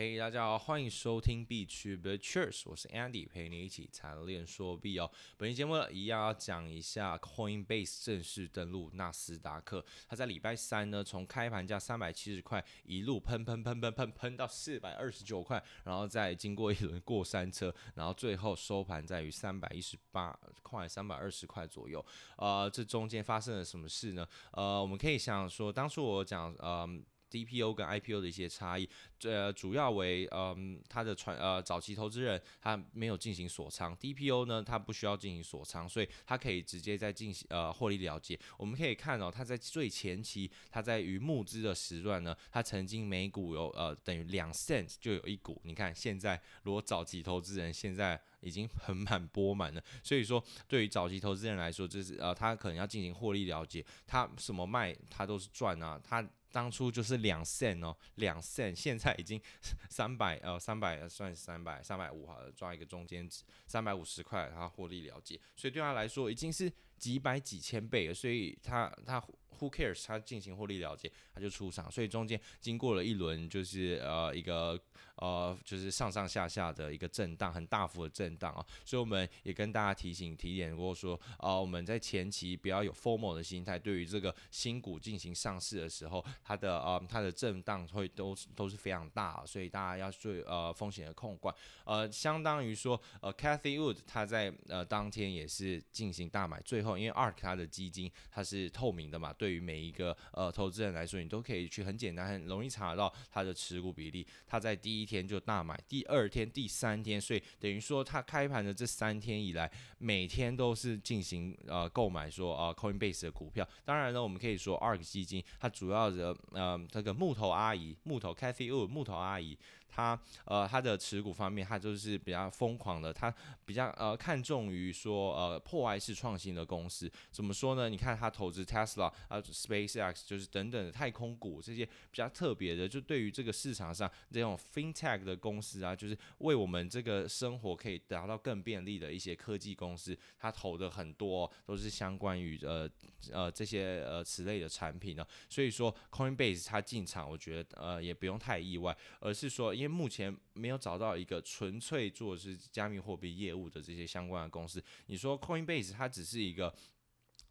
[0.00, 5.10] 嘿，大家好，欢迎收听币趣 The Cheers，我是 Andy，陪你一起谈练说币哦。
[5.36, 9.84] 本期节目一样要讲一下 Coinbase 正式登陆纳斯达克。
[10.08, 22.02] 它在礼拜三呢，从开盘价三百七十块一路喷喷喷喷喷喷到四百二十九块，然后再经过一轮过山车，然后最后收盘在于三百一十八块、三百二十块左右。
[22.38, 24.26] 呃，这中间发生了什么事呢？
[24.52, 26.88] 呃，我们可以想说，当初我讲，呃。
[27.30, 28.88] DPO 跟 IPO 的一些差异，
[29.22, 38.38] 呃，主要为嗯，它的传呃早期投资人他没有进行锁仓，DPO 呢，它不需要进行锁仓，所以它可以直接在进行呃获利了结。
[38.56, 45.60] 我们可以看哦，它在最前期，它在于募资的时段呢，它曾经每股有呃等于两 cent 就有一股。
[45.64, 56.26] 你看现在如果早期投资人现在已经盆满钵满了，所以说对于早期投资人来说，就是呃他可能要进行获利了结，他什么卖他都是赚啊，他。
[56.50, 59.40] 当初就是两 cent 哦，两 cent，现在已经
[59.88, 69.22] 三百呃三百算三百三百五好了，抓一个中间值三百五十块，然后获利了结，所以对他来说已经是几百几千倍了，所以他他
[69.60, 74.80] who cares，他进行获利了结，他就出场，所以中间经过了一轮就是呃一个
[75.16, 86.24] 呃就是上上下下的一个震荡，很大幅的震荡啊，所以我们也跟大家提醒提点过说啊、我们在前期不要有 formal 的心态，对于这个新股进行上市的时候。
[86.42, 91.54] 它的呃，它的震荡会都都是非常大，啊所以大家要注呃风险的控管。
[91.84, 104.24] 呃，相当于说呃 Cathy Wood 他在呃当天也是进行大买，最后因为 ARK 它的基金它是透明的嘛，对对于每一个呃投资人来说，你都可以去很简单很容易查到他的持股比例。
[104.46, 113.68] 他在第一天就大买，第二天、第三天，所以等于说他开盘的这三天以来，每天都是进行呃购买说呃 Coinbase 的股票。
[113.84, 116.36] 当然呢，我们可以说 ARK 基金它主要的。
[116.52, 119.56] 呃，这个木头阿姨，木头 Cathie Wood，木头阿姨，
[119.90, 127.88] 他呃，他的持股方面，他就是比较疯狂的，他比较呃看重于说呃破坏式创新的公司，怎么说呢？
[127.88, 142.88] 你看他投资 Tesla 啊，SpaceX，就是等等的太空股这些比较特别的，就对于这个市场上这种 FinTech 的公司啊，就是为我们这个生活可以达到更便利的一些科技公司，他投的很多都是相关于呃
[143.32, 154.82] 呃这些呃此类的产品呢，所以说 Coinbase 它进场，我觉得呃也不用太意外，而是说，因为目前没有找到一个纯粹做是加密货币业务的这些相关的公司。
[155.06, 156.74] 你说 Coinbase 它只是一个。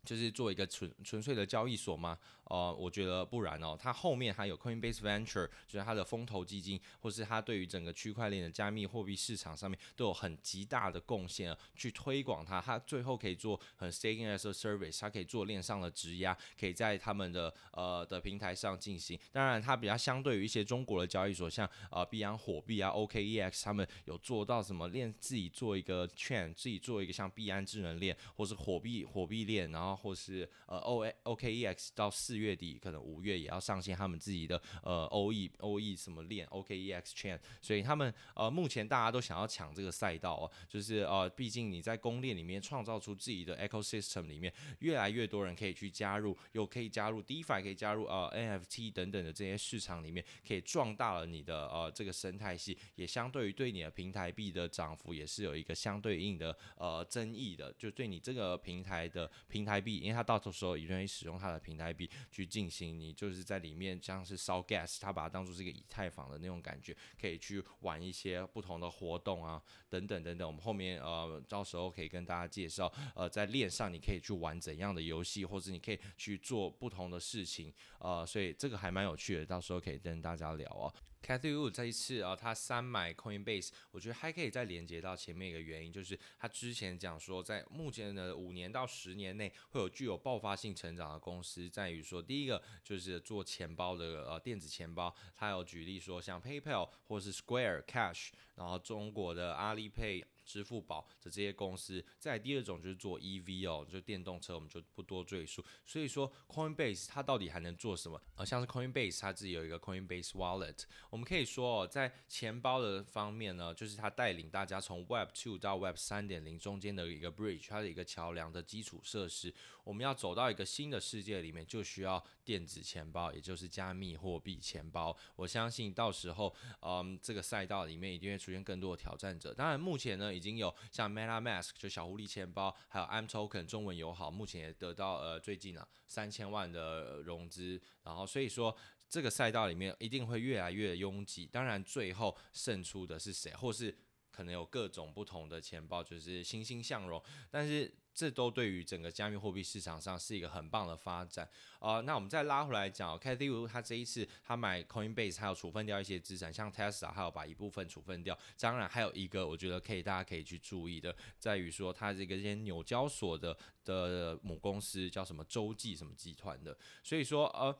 [0.06, 2.18] 就是做一个纯纯粹的交易所吗？
[2.50, 3.78] 呃，我觉得不然哦。
[3.80, 12.60] 它后面还有 Coinbase Venture，就是它的风投基金，或是它对于整个区块链的加密货币市场上面都有很极大的贡献，去推广它。
[12.60, 19.18] 它最后可以做很 staking as a service，它可以做链上的质押，可以在他们的呃的平台上进行。
[19.32, 30.00] 当然，它比较相对于一些中国的交易所，像呃币安火币啊、OKEX，他们有做到什么链自己做一个链自己做一个像币安智能链，或是火币火币链，然后。
[30.00, 36.92] 或是呃 O A O K E X 到四月底，可能五月也要上线他们自己的呃 O E O E 什么链 O K E
[36.94, 59.98] X Chain，所以他们呃目前大家都想要抢这个赛道哦，就是呃毕竟你在公链里面创造出自己的 ecosystem 里面，越来越多人可以去加入，又可以加入 DeFi，可以加入呃 N F T 等等的这些市场里面，可以壮大了你的呃这个生态系，也相对于对你的平台币的涨幅也是有一个相对应的呃争议的，就对你这个平台的平台币。
[60.00, 70.48] 因为它到时候也愿意使用它的平台币去进行，你就是在里面像是烧 gas，它把它当做是一个以太坊的那种感觉，可以去玩一些不同的活动啊，等等等等。
[70.48, 80.94] 我们后面呃到时候可以跟大家介绍，呃在链上你可以去玩怎样的游戏，或者你可以去做不同的事情，呃，所以这个还蛮有趣的，到时候可以跟大家聊哦。
[81.22, 100.24] Cathy Wood 这一次啊，他三买 Coinbase，我觉得还可以再连接到前面一个原因，就是他之前讲说，在目前的五年到十年内会有具有爆发性成长的公司，在于说第一个就是做钱包的呃电子钱包，他有举例说像 PayPal 或是 Square Cash，然后中国的阿里 Pay。
[100.50, 105.64] 支付宝的这些公司，再第二种就是做 EV 哦，就电动车，我们就不多赘述。
[105.86, 108.20] 所以说，Coinbase 它到底还能做什么？
[108.36, 119.54] 呃，像是 Coinbase 它自己有一个 Coinbase Wallet，我们可以说哦，在钱包的方面呢，就是它带领大家从 Web 2到 Web 3.0中间的一个 Bridge，它的一个桥梁的基础设施。
[119.90, 125.18] 我们要走到一个新的世界里面，就需要电子钱包，也就是加密货币钱包。
[125.36, 129.52] 我相信到时候，嗯，这个赛道里面一定会出现更多的挑战者。
[129.52, 130.30] 当然，目前呢。
[130.30, 138.74] 已经有像 MetaMask 就小狐狸钱包，还有 imToken 中文友好，目前也得到呃最近啊三千万的融资，然后所以说
[139.10, 141.48] 这个赛道里面一定会越来越拥挤。
[141.48, 143.98] 当然，最后胜出的是谁，或是
[144.32, 147.22] 可能有各种不同的钱包，就是欣欣向荣。
[147.50, 151.48] 但是这都对于整个加密货币市场上是一个很棒的发展
[151.80, 152.02] 啊、呃。
[152.02, 158.38] 那我们再拉回来讲，Cathie Wood 他这一次他买 Coinbase，还有处分掉一些资产，像 Tesla，还有把一部分处分掉。
[158.60, 167.74] 当然，还有一个我觉得可以大家可以去注意的，在于说他这个这些纽交所的的母公司叫什么洲际什么集团的，所以说呃，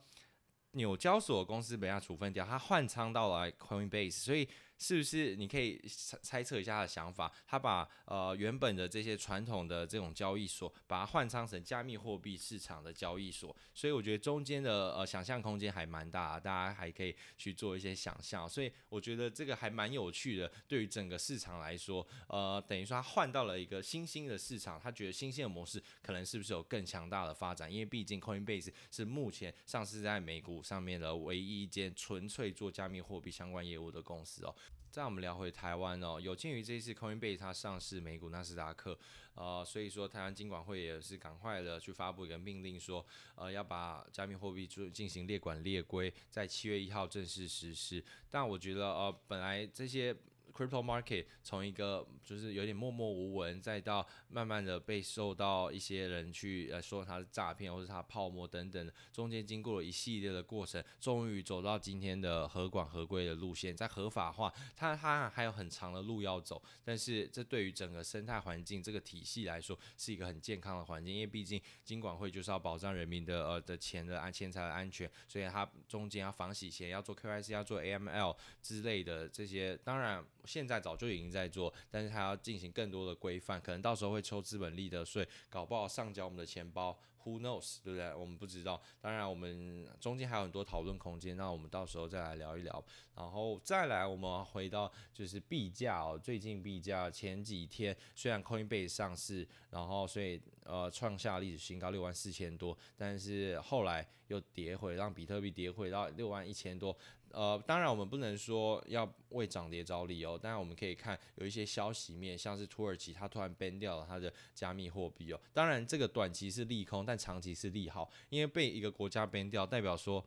[0.72, 4.48] 纽交所公司被他处分掉，他换仓到了 Coinbase，所以。
[4.80, 7.32] 是不是你可以猜猜测一下他的想法？
[7.46, 18.48] 他把呃原本的这些传统的这种交易所，把它换仓成加密货币市场的交易所，所以我觉得中间的呃想象空间还蛮大的，大家还可以去做一些想象。
[18.48, 27.70] 所以我觉得这个还蛮有趣的，对于整个市场来说，呃，等于说他换到了一个新兴的市场，他觉得新兴的模式可能是不是有更强大的发展？
[27.72, 34.56] 因为毕竟 Coinbase 是目前上市在美股上面的唯一一间纯粹做加密货币相关业务的公司哦。
[34.92, 38.98] 再我们聊回台湾哦，有鉴于这一次 Coinbase 它上市美股纳斯达克，
[39.36, 43.06] 呃，所以说台湾金管会也是赶快的去发布一个命令说，
[43.36, 48.04] 呃，要把加密货币做进行列管列规，在七月一号正式实施。
[48.32, 50.16] 但我觉得呃，本来这些。
[50.60, 80.22] Crypto market 从一个就是有点默默无闻，再到慢慢的被受到一些人去呃说它是诈骗或者它泡沫等等，中间经过了一系列的过程，终于走到今天的合管合规的路线，在合法化，它它还有很长的路要走，但是这对于整个生态环境这个体系来说是一个很健康的环境，因为毕竟金管会就是要保障人民的呃的钱的安钱财的安全，所以它中间要防洗钱，要做 KYC，要做 AML 之类的这些，当然。
[80.50, 86.98] 现在早就已经在做，但是他要进行更多的规范，可能到时候会抽资本利得税，搞不好上缴我们的钱包。
[87.26, 88.16] Who knows，对不对？
[88.16, 88.82] 我们不知道。
[89.02, 91.36] 当然，我们中间还有很多讨论空间。
[91.36, 92.84] 那我们到时候再来聊一聊。
[93.14, 96.18] 然后再来，我们回到就是币价哦。
[96.18, 106.98] 最近币价前几天虽然 Coinbase 上市，然后所以呃创下历史新高六万四千多，但是后来又跌回，让比特币跌回到六万一千多。
[107.32, 110.38] 呃，当然我们不能说要为涨跌找理由。
[110.38, 115.40] 当然我们可以看有一些消息面，像是土耳其它突然 ban 掉了它的加密货币哦。
[115.54, 117.00] 当然这个短期是利空。
[117.10, 120.24] 但长期是利好，因为被一个国家 ban 掉，代表说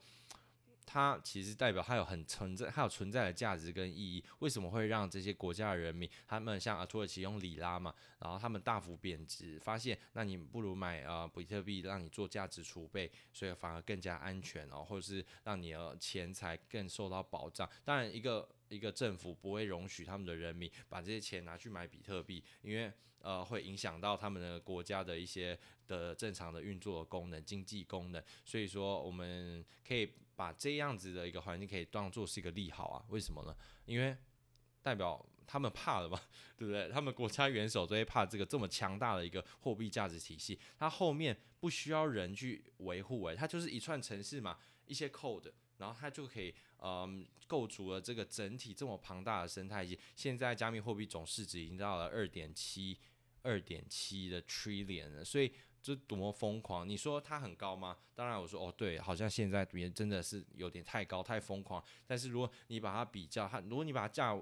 [0.84, 4.22] 它其实代表它有很存在，它有存在的价值跟意义。
[4.40, 17.68] 为什么会让这些国家的人民，他们像啊土耳其用里拉嘛，然后他们大幅贬值，发现那你不如买啊、呃、比特币，让你做价值储备，所以反而更加安全哦，或者是让你的钱财更受到保障。
[17.84, 22.92] 当然，一个一个政府不会容许他们的人民把这些钱拿去买比特币，因为。
[23.24, 25.56] 呃，会影响到他们的国家的一些
[25.86, 30.12] 的正常的运作的功能、经济功能，所以说我们可以
[30.42, 33.04] 把这样子的一个环境可以当做是一个利好啊？
[33.10, 33.54] 为什么呢？
[33.84, 34.16] 因为
[34.82, 36.20] 代表他们怕了嘛，
[36.56, 36.88] 对不对？
[36.88, 46.52] 他们国家元首都会怕这个这么强大的一个货币价值体系，它后面不需要人去维护，诶，它就是一串程式嘛，一些 code，然后它就可以。
[46.84, 52.98] 嗯，构筑了这个整体这么庞大的生态系，现在加密货币总市值已经到了二点七
[53.42, 56.88] 二点七的 trillion 了，所以这多么疯狂！
[56.88, 57.96] 你说它很高吗？
[58.14, 61.82] 当然我说哦，对，好像现在别真的是有点太高太疯狂。
[62.06, 64.32] 但是如果你把它比较它，如果你把它价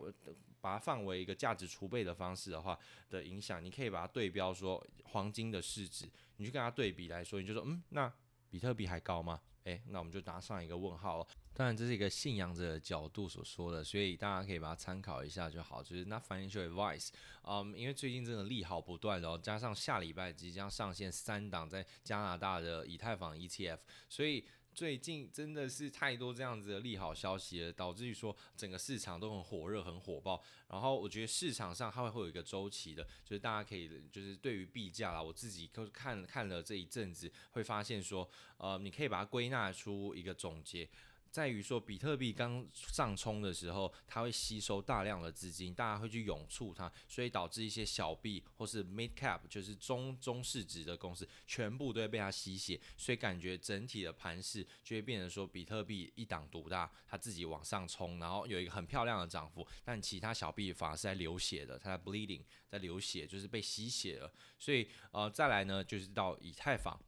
[0.61, 8.13] 把它放为一个价值储备的方式的话的影响，你可以把它对标说黄金的市值，你去跟它对比来说，你就说嗯，那
[8.51, 9.41] 比特币还高吗？
[9.65, 11.27] 诶，那我们就打上一个问号了。
[11.61, 15.83] 当然，这是一个信仰者的角度所说的，所以大家可以把它参考一下就好。
[15.83, 17.11] 就是 not financial advice，
[17.43, 24.43] 嗯，因为最近真的利好不断，然后加上下礼拜即将上线三档在加拿大的以太坊 ETF，所以。
[24.73, 30.41] 最近真的是太多这样子的利好消息了，导致于说整个市场都很火热、很火爆。
[30.69, 38.27] 然后我觉得市场上它会会有一个周期的，就是大家可以就是对于币价啦，我自己看看了这一阵子，会发现说，
[38.59, 40.89] 呃，你可以把它归纳出一个总结。
[41.31, 64.33] 在于说，比特币刚上冲的时候，它会吸收大量的资金，大家会去涌出它，所以导致一些小币或是 mid cap，就是中中市值的公司，全部都会被它吸血，所以感觉整体的盘势就会变成说，比特币一党独大，它自己往上冲，然后有一个很漂亮的涨幅，但其他小币反而是在流血的，它在 bleeding，在流血，就是被吸血了。
[64.59, 67.01] 所以呃，再来呢，就是到以太坊，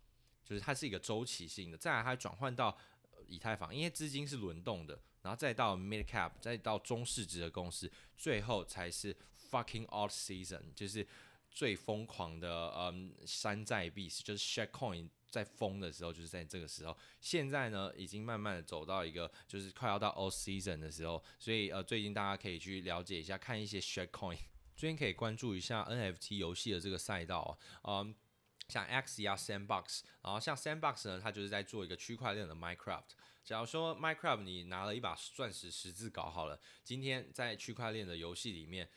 [0.44, 2.78] 就是它是一个周期性的，再来它转换到。
[3.32, 9.16] 以太坊，因为资金是轮动的，然后再到 mid cap，再到中市值的公司，最后才是
[9.50, 11.06] fucking alt season，就是
[11.50, 16.96] 最疯狂的嗯山寨币，就是 Shitcoin 在疯的时候，就是在这个时候。
[17.20, 24.38] 现在呢，已经慢慢的走到一个就是快要到 All Season 的时候，所以呃，最近大家可以去了解一下，看一些 Shitcoin，
[24.76, 28.14] 最近可以关注一下 NFT 游戏的这个赛道啊，嗯，
[28.68, 33.04] 像 Axie 啊 Sandbox，然后像 Sandbox 呢，它就是在做一个区块链的 Minecraft。
[33.44, 38.88] 假如说 Minecraft 你拿了一把钻石十字镐好了，今天在区块链的游戏里面，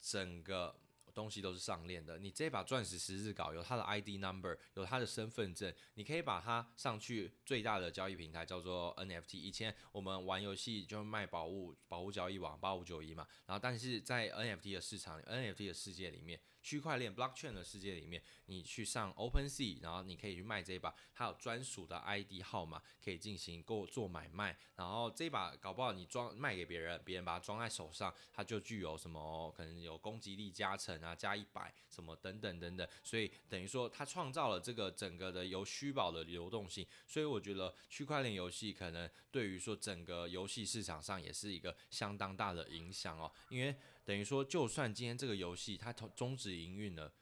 [0.00, 0.80] 整个
[1.14, 2.18] 东西都是上链的。
[2.18, 9.36] 你这把钻石十字镐有它的 ID number，有它的身份证，你可以把它上去最大的交易平台叫做 NFT。
[9.36, 13.28] 以前我们玩游戏就卖宝物，宝物交易网八五九一嘛。
[13.44, 16.40] 然后但是在 NFT 的市场，NFT 的世界里面。
[16.62, 24.56] 区块链 blockchain 的世界里面，你去上 OpenSea，然后你可以去卖这一把，它有专属的 ID 号码，可以进行购做买卖。
[24.76, 32.88] 然后这把搞不好你装卖给别人，别人把它装在手上，它就具有什么可能有攻击力加成啊，加一百什么等等等等。
[33.02, 36.86] 所以等于说它创造了这个整个的由虚宝的流动性。
[37.06, 43.74] 所以我觉得区块链游戏可能对于说整个游戏市场上也是一个相当大的影响哦，因为。
[44.04, 47.12] 等于说，就算今天这个游戏它终止营运了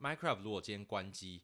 [0.00, 1.42] ，Minecraft 如果今天关机，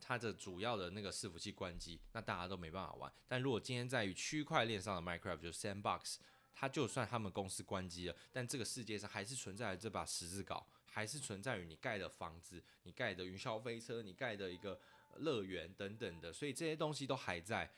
[0.00, 3.12] 它的主要的那个伺服器关机，那大家都没办法玩。
[3.28, 6.16] 但如果今天在于区块链上的 Minecraft 就 Sandbox，
[6.54, 14.80] 它就算他们公司关机了，但这个世界上还是存在这把十字镐，还是存在于你盖的房子、你盖的云霄飞车、你盖的一个
[15.18, 17.70] 乐园等等的，所以这些东西都还在。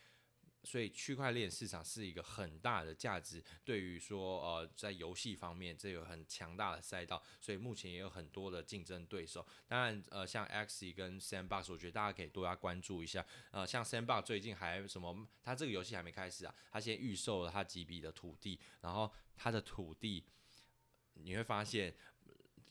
[0.65, 9.47] 所以区块链市场是一个很大的价值，对于说呃在游戏方面这有很强大的赛道，所以目前也有很多的竞争对手。
[9.67, 13.27] 当然呃像 Axie 跟 Sandbox，我觉得大家可以多加关注一下。
[13.51, 20.25] 呃像 Sandbox 最近还什么，它这个游戏还没开始啊，它先预售了它几笔的土地，然后它的土地
[21.15, 21.95] 你会发现。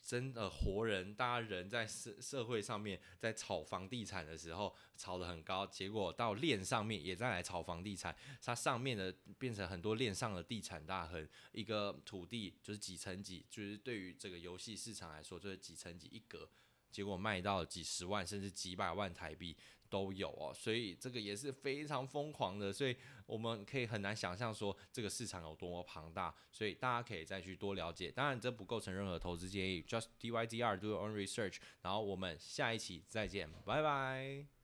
[0.02, 16.50] 真的活人，大家人在社社会上面在炒房地产的时候炒得很高，结果到链上面也在来炒房地产，它上面的变成很多链上的地产大亨，一个土地就是几层几，就是对于这个游戏市场来说就是几层几一格，
[16.90, 19.56] 结果卖到几十万甚至几百万台币。
[19.92, 22.96] 都有哦，所以这个也是非常疯狂的，所以
[23.26, 28.10] 我们可以很难想象说这个市场有多么庞大，所以大家可以再去多了解。
[28.10, 31.58] 当然，这不构成任何投资建议，just DYDR do your own research。
[31.82, 34.61] 然后我们下一期再见，拜拜。